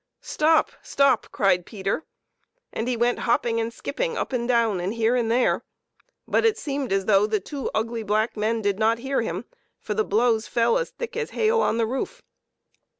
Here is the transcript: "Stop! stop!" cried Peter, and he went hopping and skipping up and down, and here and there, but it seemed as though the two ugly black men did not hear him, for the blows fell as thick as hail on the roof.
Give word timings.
"Stop! 0.35 0.71
stop!" 0.81 1.27
cried 1.31 1.63
Peter, 1.63 2.05
and 2.73 2.87
he 2.87 2.97
went 2.97 3.19
hopping 3.19 3.59
and 3.59 3.71
skipping 3.71 4.17
up 4.17 4.33
and 4.33 4.47
down, 4.47 4.79
and 4.79 4.95
here 4.95 5.15
and 5.15 5.29
there, 5.29 5.63
but 6.27 6.43
it 6.43 6.57
seemed 6.57 6.91
as 6.91 7.05
though 7.05 7.27
the 7.27 7.39
two 7.39 7.69
ugly 7.75 8.01
black 8.01 8.35
men 8.35 8.63
did 8.63 8.79
not 8.79 8.97
hear 8.97 9.21
him, 9.21 9.45
for 9.79 9.93
the 9.93 10.03
blows 10.03 10.47
fell 10.47 10.79
as 10.79 10.89
thick 10.89 11.15
as 11.15 11.29
hail 11.37 11.61
on 11.61 11.77
the 11.77 11.85
roof. 11.85 12.23